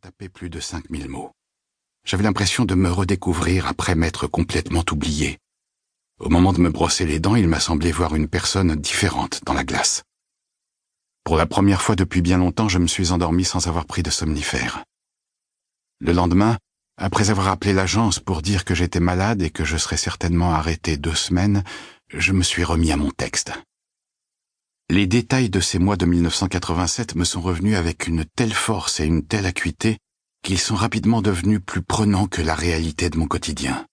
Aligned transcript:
tapé 0.00 0.30
plus 0.30 0.48
de 0.48 0.60
cinq 0.60 0.88
mille 0.88 1.08
mots. 1.08 1.30
J'avais 2.06 2.22
l'impression 2.22 2.64
de 2.64 2.74
me 2.74 2.90
redécouvrir 2.90 3.66
après 3.66 3.94
m'être 3.94 4.26
complètement 4.26 4.84
oublié. 4.90 5.36
Au 6.18 6.30
moment 6.30 6.54
de 6.54 6.60
me 6.60 6.70
brosser 6.70 7.04
les 7.04 7.20
dents, 7.20 7.36
il 7.36 7.48
m'a 7.48 7.60
semblé 7.60 7.92
voir 7.92 8.14
une 8.14 8.28
personne 8.28 8.76
différente 8.76 9.44
dans 9.44 9.52
la 9.52 9.62
glace. 9.64 10.02
Pour 11.22 11.36
la 11.36 11.44
première 11.44 11.82
fois 11.82 11.96
depuis 11.96 12.22
bien 12.22 12.38
longtemps, 12.38 12.68
je 12.68 12.78
me 12.78 12.86
suis 12.86 13.12
endormi 13.12 13.44
sans 13.44 13.66
avoir 13.66 13.84
pris 13.84 14.02
de 14.02 14.08
somnifère. 14.08 14.84
Le 15.98 16.12
lendemain, 16.12 16.56
après 16.96 17.28
avoir 17.28 17.48
appelé 17.48 17.74
l'agence 17.74 18.20
pour 18.20 18.40
dire 18.40 18.64
que 18.64 18.74
j'étais 18.74 19.00
malade 19.00 19.42
et 19.42 19.50
que 19.50 19.66
je 19.66 19.76
serais 19.76 19.98
certainement 19.98 20.54
arrêté 20.54 20.96
deux 20.96 21.14
semaines, 21.14 21.62
je 22.08 22.32
me 22.32 22.42
suis 22.42 22.64
remis 22.64 22.90
à 22.90 22.96
mon 22.96 23.10
texte. 23.10 23.52
Les 24.90 25.06
détails 25.06 25.50
de 25.50 25.60
ces 25.60 25.78
mois 25.78 25.96
de 25.96 26.04
1987 26.04 27.14
me 27.14 27.22
sont 27.22 27.40
revenus 27.40 27.76
avec 27.76 28.08
une 28.08 28.24
telle 28.24 28.52
force 28.52 28.98
et 28.98 29.04
une 29.04 29.24
telle 29.24 29.46
acuité 29.46 29.98
qu'ils 30.42 30.58
sont 30.58 30.74
rapidement 30.74 31.22
devenus 31.22 31.60
plus 31.64 31.80
prenants 31.80 32.26
que 32.26 32.42
la 32.42 32.56
réalité 32.56 33.08
de 33.08 33.16
mon 33.16 33.28
quotidien. 33.28 33.86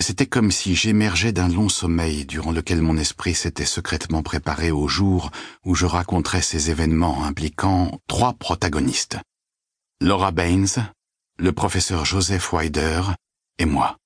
C'était 0.00 0.26
comme 0.26 0.50
si 0.50 0.74
j'émergeais 0.74 1.30
d'un 1.30 1.46
long 1.46 1.68
sommeil 1.68 2.26
durant 2.26 2.50
lequel 2.50 2.82
mon 2.82 2.96
esprit 2.96 3.32
s'était 3.32 3.64
secrètement 3.64 4.24
préparé 4.24 4.72
au 4.72 4.88
jour 4.88 5.30
où 5.64 5.76
je 5.76 5.86
raconterais 5.86 6.42
ces 6.42 6.72
événements 6.72 7.22
impliquant 7.24 8.00
trois 8.08 8.32
protagonistes. 8.32 9.18
Laura 10.00 10.32
Baines, 10.32 10.92
le 11.38 11.52
professeur 11.52 12.04
Joseph 12.04 12.52
Wider 12.52 13.02
et 13.60 13.66
moi. 13.66 13.96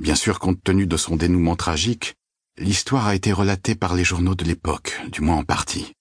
Bien 0.00 0.16
sûr, 0.16 0.40
compte 0.40 0.64
tenu 0.64 0.88
de 0.88 0.96
son 0.96 1.14
dénouement 1.14 1.54
tragique, 1.54 2.16
l'histoire 2.58 3.06
a 3.06 3.14
été 3.14 3.32
relatée 3.32 3.74
par 3.74 3.94
les 3.94 4.04
journaux 4.04 4.34
de 4.34 4.44
l'époque, 4.44 5.00
du 5.10 5.20
moins 5.20 5.36
en 5.36 5.44
partie. 5.44 5.94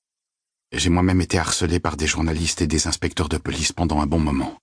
J'ai 0.73 0.89
moi-même 0.89 1.21
été 1.21 1.37
harcelé 1.37 1.79
par 1.79 1.97
des 1.97 2.07
journalistes 2.07 2.61
et 2.61 2.67
des 2.67 2.87
inspecteurs 2.87 3.29
de 3.29 3.37
police 3.37 3.71
pendant 3.71 4.01
un 4.01 4.05
bon 4.05 4.19
moment. 4.19 4.57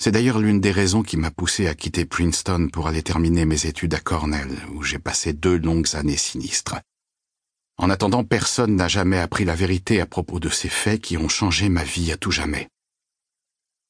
C'est 0.00 0.12
d'ailleurs 0.12 0.38
l'une 0.38 0.60
des 0.60 0.70
raisons 0.70 1.02
qui 1.02 1.16
m'a 1.16 1.32
poussé 1.32 1.66
à 1.66 1.74
quitter 1.74 2.04
Princeton 2.04 2.68
pour 2.72 2.86
aller 2.86 3.02
terminer 3.02 3.44
mes 3.44 3.66
études 3.66 3.94
à 3.94 4.00
Cornell, 4.00 4.56
où 4.74 4.82
j'ai 4.82 5.00
passé 5.00 5.32
deux 5.32 5.58
longues 5.58 5.96
années 5.96 6.16
sinistres. 6.16 6.76
En 7.78 7.90
attendant, 7.90 8.24
personne 8.24 8.76
n'a 8.76 8.88
jamais 8.88 9.18
appris 9.18 9.44
la 9.44 9.56
vérité 9.56 10.00
à 10.00 10.06
propos 10.06 10.38
de 10.38 10.48
ces 10.48 10.68
faits 10.68 11.00
qui 11.00 11.16
ont 11.16 11.28
changé 11.28 11.68
ma 11.68 11.82
vie 11.82 12.12
à 12.12 12.16
tout 12.16 12.30
jamais. 12.30 12.68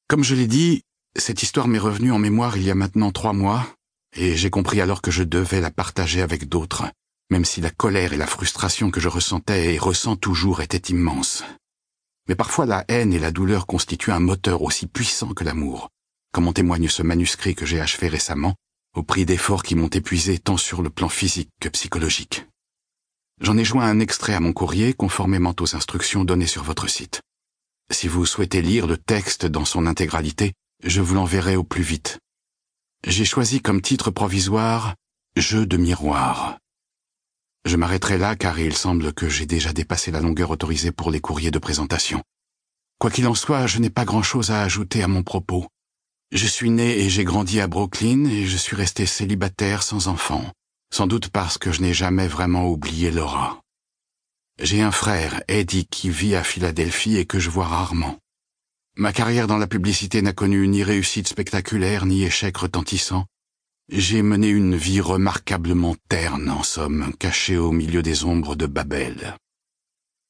Comme 0.08 0.24
je 0.24 0.34
l'ai 0.34 0.46
dit, 0.46 0.82
cette 1.16 1.42
histoire 1.42 1.68
m'est 1.68 1.78
revenue 1.78 2.12
en 2.12 2.18
mémoire 2.18 2.56
il 2.56 2.64
y 2.64 2.70
a 2.70 2.74
maintenant 2.74 3.12
trois 3.12 3.34
mois, 3.34 3.66
et 4.14 4.36
j'ai 4.36 4.50
compris 4.50 4.80
alors 4.80 5.02
que 5.02 5.10
je 5.10 5.22
devais 5.22 5.60
la 5.60 5.70
partager 5.70 6.22
avec 6.22 6.48
d'autres, 6.48 6.86
même 7.30 7.44
si 7.44 7.60
la 7.60 7.70
colère 7.70 8.12
et 8.12 8.16
la 8.16 8.26
frustration 8.26 8.90
que 8.90 9.00
je 9.00 9.08
ressentais 9.08 9.74
et 9.74 9.78
ressens 9.78 10.16
toujours 10.16 10.60
étaient 10.60 10.92
immenses. 10.92 11.44
Mais 12.28 12.34
parfois 12.34 12.66
la 12.66 12.84
haine 12.88 13.12
et 13.12 13.18
la 13.18 13.30
douleur 13.30 13.66
constituent 13.66 14.12
un 14.12 14.20
moteur 14.20 14.62
aussi 14.62 14.86
puissant 14.86 15.34
que 15.34 15.44
l'amour, 15.44 15.88
comme 16.32 16.48
en 16.48 16.52
témoigne 16.52 16.88
ce 16.88 17.02
manuscrit 17.02 17.54
que 17.54 17.66
j'ai 17.66 17.80
achevé 17.80 18.08
récemment, 18.08 18.54
au 18.94 19.02
prix 19.02 19.24
d'efforts 19.24 19.62
qui 19.62 19.74
m'ont 19.74 19.88
épuisé 19.88 20.38
tant 20.38 20.56
sur 20.56 20.82
le 20.82 20.90
plan 20.90 21.08
physique 21.08 21.50
que 21.60 21.68
psychologique. 21.68 22.46
J'en 23.40 23.56
ai 23.56 23.64
joint 23.64 23.86
un 23.86 24.00
extrait 24.00 24.34
à 24.34 24.40
mon 24.40 24.52
courrier 24.52 24.92
conformément 24.94 25.54
aux 25.60 25.76
instructions 25.76 26.24
données 26.24 26.46
sur 26.46 26.64
votre 26.64 26.88
site. 26.88 27.20
Si 27.90 28.08
vous 28.08 28.26
souhaitez 28.26 28.60
lire 28.60 28.86
le 28.86 28.98
texte 28.98 29.46
dans 29.46 29.64
son 29.64 29.86
intégralité, 29.86 30.52
je 30.82 31.00
vous 31.00 31.14
l'enverrai 31.14 31.56
au 31.56 31.64
plus 31.64 31.82
vite. 31.82 32.18
J'ai 33.06 33.24
choisi 33.24 33.60
comme 33.60 33.80
titre 33.80 34.10
provisoire 34.10 34.94
Jeu 35.36 35.66
de 35.66 35.76
miroir. 35.76 36.58
Je 37.68 37.76
m'arrêterai 37.76 38.16
là 38.16 38.34
car 38.34 38.58
il 38.58 38.74
semble 38.74 39.12
que 39.12 39.28
j'ai 39.28 39.44
déjà 39.44 39.74
dépassé 39.74 40.10
la 40.10 40.22
longueur 40.22 40.48
autorisée 40.48 40.90
pour 40.90 41.10
les 41.10 41.20
courriers 41.20 41.50
de 41.50 41.58
présentation. 41.58 42.22
Quoi 42.98 43.10
qu'il 43.10 43.28
en 43.28 43.34
soit, 43.34 43.66
je 43.66 43.78
n'ai 43.78 43.90
pas 43.90 44.06
grand-chose 44.06 44.50
à 44.50 44.62
ajouter 44.62 45.02
à 45.02 45.06
mon 45.06 45.22
propos. 45.22 45.66
Je 46.32 46.46
suis 46.46 46.70
né 46.70 46.98
et 46.98 47.10
j'ai 47.10 47.24
grandi 47.24 47.60
à 47.60 47.66
Brooklyn 47.66 48.24
et 48.24 48.46
je 48.46 48.56
suis 48.56 48.74
resté 48.74 49.04
célibataire 49.04 49.82
sans 49.82 50.08
enfant, 50.08 50.50
sans 50.90 51.06
doute 51.06 51.28
parce 51.28 51.58
que 51.58 51.70
je 51.70 51.82
n'ai 51.82 51.92
jamais 51.92 52.26
vraiment 52.26 52.66
oublié 52.70 53.10
Laura. 53.10 53.60
J'ai 54.58 54.80
un 54.80 54.90
frère, 54.90 55.42
Eddie, 55.46 55.88
qui 55.90 56.08
vit 56.08 56.36
à 56.36 56.44
Philadelphie 56.44 57.18
et 57.18 57.26
que 57.26 57.38
je 57.38 57.50
vois 57.50 57.66
rarement. 57.66 58.16
Ma 58.96 59.12
carrière 59.12 59.46
dans 59.46 59.58
la 59.58 59.66
publicité 59.66 60.22
n'a 60.22 60.32
connu 60.32 60.66
ni 60.68 60.82
réussite 60.82 61.28
spectaculaire 61.28 62.06
ni 62.06 62.24
échec 62.24 62.56
retentissant. 62.56 63.26
J'ai 63.90 64.20
mené 64.20 64.48
une 64.48 64.76
vie 64.76 65.00
remarquablement 65.00 65.96
terne, 66.10 66.50
en 66.50 66.62
somme, 66.62 67.14
cachée 67.18 67.56
au 67.56 67.72
milieu 67.72 68.02
des 68.02 68.24
ombres 68.24 68.54
de 68.54 68.66
Babel. 68.66 69.34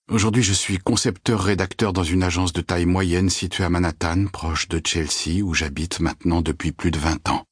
Aujourd'hui, 0.08 0.44
je 0.44 0.52
suis 0.52 0.78
concepteur-rédacteur 0.78 1.92
dans 1.92 2.04
une 2.04 2.22
agence 2.22 2.52
de 2.52 2.60
taille 2.60 2.86
moyenne 2.86 3.28
située 3.28 3.64
à 3.64 3.68
Manhattan, 3.68 4.26
proche 4.26 4.68
de 4.68 4.80
Chelsea, 4.84 5.42
où 5.42 5.54
j'habite 5.54 5.98
maintenant 5.98 6.40
depuis 6.40 6.70
plus 6.70 6.92
de 6.92 7.00
vingt 7.00 7.28
ans. 7.28 7.44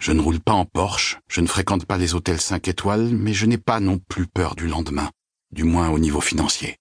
Je 0.00 0.12
ne 0.12 0.20
roule 0.20 0.38
pas 0.38 0.52
en 0.52 0.64
Porsche, 0.64 1.18
je 1.28 1.40
ne 1.40 1.48
fréquente 1.48 1.84
pas 1.84 1.98
les 1.98 2.14
hôtels 2.14 2.40
cinq 2.40 2.68
étoiles, 2.68 3.08
mais 3.10 3.34
je 3.34 3.46
n'ai 3.46 3.58
pas 3.58 3.80
non 3.80 3.98
plus 3.98 4.28
peur 4.28 4.54
du 4.54 4.68
lendemain, 4.68 5.10
du 5.50 5.64
moins 5.64 5.88
au 5.88 5.98
niveau 5.98 6.20
financier. 6.20 6.76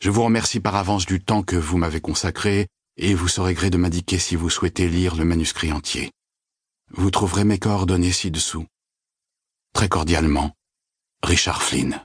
Je 0.00 0.10
vous 0.10 0.22
remercie 0.22 0.60
par 0.60 0.76
avance 0.76 1.06
du 1.06 1.18
temps 1.24 1.42
que 1.42 1.56
vous 1.56 1.78
m'avez 1.78 2.02
consacré 2.02 2.66
et 2.98 3.14
vous 3.14 3.28
saurez 3.28 3.54
gré 3.54 3.70
de 3.70 3.78
m'indiquer 3.78 4.18
si 4.18 4.36
vous 4.36 4.50
souhaitez 4.50 4.86
lire 4.86 5.16
le 5.16 5.24
manuscrit 5.24 5.72
entier. 5.72 6.10
Vous 6.94 7.10
trouverez 7.10 7.44
mes 7.44 7.58
coordonnées 7.58 8.12
ci-dessous. 8.12 8.66
Très 9.72 9.88
cordialement, 9.88 10.52
Richard 11.22 11.62
Flynn. 11.62 12.04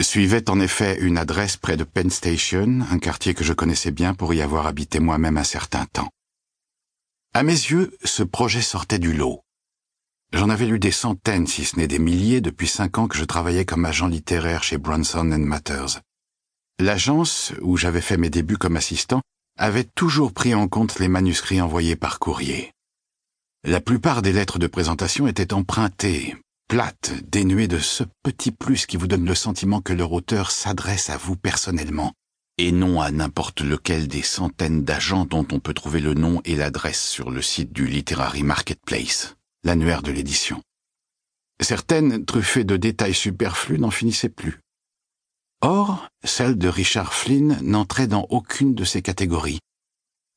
Suivait 0.00 0.48
en 0.48 0.60
effet 0.60 1.00
une 1.00 1.18
adresse 1.18 1.56
près 1.56 1.76
de 1.76 1.82
Penn 1.82 2.08
Station, 2.08 2.82
un 2.88 2.98
quartier 3.00 3.34
que 3.34 3.42
je 3.42 3.52
connaissais 3.52 3.90
bien 3.90 4.14
pour 4.14 4.32
y 4.32 4.40
avoir 4.40 4.68
habité 4.68 5.00
moi-même 5.00 5.38
un 5.38 5.44
certain 5.44 5.86
temps. 5.86 6.10
À 7.34 7.42
mes 7.42 7.52
yeux, 7.52 7.96
ce 8.04 8.22
projet 8.22 8.62
sortait 8.62 9.00
du 9.00 9.12
lot. 9.12 9.42
J'en 10.32 10.48
avais 10.48 10.66
lu 10.66 10.78
des 10.78 10.92
centaines, 10.92 11.48
si 11.48 11.64
ce 11.64 11.76
n'est 11.76 11.88
des 11.88 11.98
milliers, 11.98 12.40
depuis 12.40 12.68
cinq 12.68 12.96
ans 12.96 13.08
que 13.08 13.18
je 13.18 13.24
travaillais 13.24 13.64
comme 13.64 13.84
agent 13.84 14.06
littéraire 14.06 14.62
chez 14.62 14.78
Bronson 14.78 15.24
Matters. 15.24 16.00
L'agence, 16.78 17.52
où 17.60 17.76
j'avais 17.76 18.00
fait 18.00 18.18
mes 18.18 18.30
débuts 18.30 18.56
comme 18.56 18.76
assistant, 18.76 19.20
avait 19.62 19.84
toujours 19.84 20.32
pris 20.32 20.56
en 20.56 20.66
compte 20.66 20.98
les 20.98 21.06
manuscrits 21.06 21.60
envoyés 21.60 21.94
par 21.94 22.18
courrier. 22.18 22.72
La 23.62 23.80
plupart 23.80 24.20
des 24.20 24.32
lettres 24.32 24.58
de 24.58 24.66
présentation 24.66 25.28
étaient 25.28 25.52
empruntées, 25.52 26.36
plates, 26.66 27.12
dénuées 27.30 27.68
de 27.68 27.78
ce 27.78 28.02
petit 28.24 28.50
plus 28.50 28.86
qui 28.86 28.96
vous 28.96 29.06
donne 29.06 29.24
le 29.24 29.36
sentiment 29.36 29.80
que 29.80 29.92
leur 29.92 30.10
auteur 30.10 30.50
s'adresse 30.50 31.10
à 31.10 31.16
vous 31.16 31.36
personnellement, 31.36 32.12
et 32.58 32.72
non 32.72 33.00
à 33.00 33.12
n'importe 33.12 33.60
lequel 33.60 34.08
des 34.08 34.22
centaines 34.22 34.82
d'agents 34.82 35.26
dont 35.26 35.46
on 35.52 35.60
peut 35.60 35.74
trouver 35.74 36.00
le 36.00 36.14
nom 36.14 36.40
et 36.44 36.56
l'adresse 36.56 37.00
sur 37.00 37.30
le 37.30 37.40
site 37.40 37.72
du 37.72 37.86
Literary 37.86 38.42
Marketplace 38.42 39.36
l'annuaire 39.64 40.02
de 40.02 40.10
l'édition. 40.10 40.60
Certaines, 41.60 42.24
truffées 42.24 42.64
de 42.64 42.76
détails 42.76 43.14
superflus, 43.14 43.78
n'en 43.78 43.92
finissaient 43.92 44.28
plus. 44.28 44.58
Or, 45.62 46.08
celle 46.24 46.58
de 46.58 46.66
Richard 46.66 47.14
Flynn 47.14 47.58
n'entrait 47.62 48.08
dans 48.08 48.26
aucune 48.30 48.74
de 48.74 48.84
ces 48.84 49.00
catégories. 49.00 49.60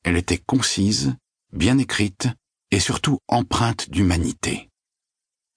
Elle 0.04 0.16
était 0.16 0.38
concise, 0.38 1.16
bien 1.52 1.78
écrite 1.78 2.28
et 2.70 2.78
surtout 2.78 3.18
empreinte 3.26 3.90
d'humanité. 3.90 4.68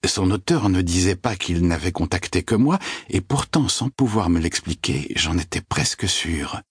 Son 0.05 0.31
auteur 0.31 0.69
ne 0.69 0.81
disait 0.81 1.15
pas 1.15 1.35
qu'il 1.35 1.67
n'avait 1.67 1.91
contacté 1.91 2.41
que 2.41 2.55
moi, 2.55 2.79
et 3.09 3.21
pourtant, 3.21 3.67
sans 3.67 3.89
pouvoir 3.89 4.29
me 4.29 4.39
l'expliquer, 4.39 5.11
j'en 5.15 5.37
étais 5.37 5.61
presque 5.61 6.09
sûr. 6.09 6.61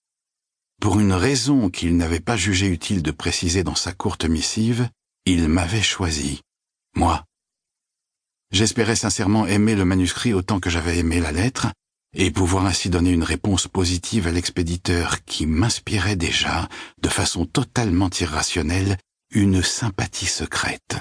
Pour 0.81 0.99
une 0.99 1.13
raison 1.13 1.71
qu'il 1.71 1.97
n'avait 1.97 2.21
pas 2.21 2.37
jugé 2.37 2.67
utile 2.67 3.03
de 3.03 3.11
préciser 3.13 3.63
dans 3.63 3.75
sa 3.75 3.93
courte 3.93 4.25
missive, 4.25 4.89
il 5.25 5.49
m'avait 5.49 5.83
choisi 5.83 6.41
moi. 6.97 7.25
J'espérais 8.51 8.97
sincèrement 8.97 9.47
aimer 9.47 9.77
le 9.77 9.85
manuscrit 9.85 10.35
autant 10.35 10.59
que 10.59 10.71
j'avais 10.71 10.99
aimé 10.99 11.21
la 11.21 11.33
lettre, 11.33 11.69
et 12.15 12.31
pouvoir 12.31 12.67
ainsi 12.67 12.91
donner 12.91 13.11
une 13.11 13.23
réponse 13.23 13.69
positive 13.69 14.27
à 14.27 14.33
l'expéditeur 14.33 15.25
qui 15.25 15.47
m'inspirait 15.47 16.17
déjà, 16.17 16.69
de 17.03 17.09
façon 17.09 17.47
totalement 17.47 18.11
irrationnelle, 18.21 18.97
une 19.31 19.63
sympathie 19.63 20.27
secrète. 20.27 20.97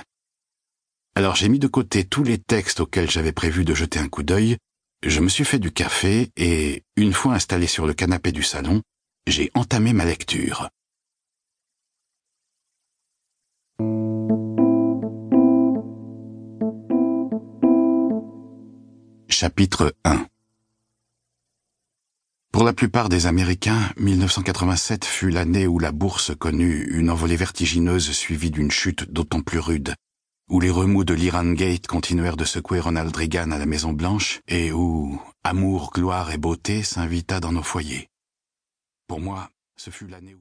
Alors 1.16 1.36
j'ai 1.36 1.50
mis 1.50 1.60
de 1.60 1.68
côté 1.68 2.04
tous 2.04 2.24
les 2.24 2.38
textes 2.38 2.80
auxquels 2.80 3.10
j'avais 3.10 3.32
prévu 3.32 3.66
de 3.66 3.74
jeter 3.74 4.00
un 4.00 4.10
coup 4.10 4.24
d'œil, 4.24 4.58
je 5.04 5.20
me 5.20 5.30
suis 5.30 5.46
fait 5.46 5.60
du 5.60 5.72
café 5.72 6.32
et, 6.36 6.84
une 6.96 7.14
fois 7.14 7.36
installé 7.36 7.68
sur 7.68 7.86
le 7.86 7.94
canapé 7.94 8.32
du 8.32 8.44
salon, 8.44 8.82
j'ai 9.28 9.52
entamé 9.54 9.94
ma 9.94 10.06
lecture. 10.06 10.70
Chapitre 19.30 19.94
1 20.04 20.26
Pour 22.58 22.66
la 22.66 22.74
plupart 22.74 23.08
des 23.08 23.28
Américains, 23.28 23.92
1987 23.98 25.06
fut 25.06 25.30
l'année 25.30 25.68
où 25.68 25.78
la 25.78 25.92
bourse 25.92 26.36
connut 26.36 26.88
une 26.90 27.12
envolée 27.12 27.36
vertigineuse 27.36 28.10
suivie 28.10 28.50
d'une 28.50 28.72
chute 28.72 29.12
d'autant 29.12 29.42
plus 29.42 29.60
rude, 29.60 29.94
où 30.50 30.60
les 30.60 30.72
remous 30.72 31.04
de 31.04 31.14
l'Iran 31.14 31.52
Gate 31.52 31.86
continuèrent 31.86 32.36
de 32.36 32.46
secouer 32.46 32.80
Ronald 32.80 33.16
Reagan 33.16 33.52
à 33.52 33.60
la 33.60 33.68
Maison 33.68 33.94
Blanche 33.94 34.40
et 34.48 34.72
où 34.72 35.22
amour, 35.44 35.92
gloire 35.94 36.32
et 36.32 36.40
beauté 36.40 36.82
s'invita 36.82 37.40
dans 37.40 37.52
nos 37.52 37.62
foyers. 37.62 38.10
Pour 39.06 39.20
moi, 39.20 39.52
ce 39.76 39.92
fut 39.92 40.08
l'année 40.08 40.34
où 40.34 40.36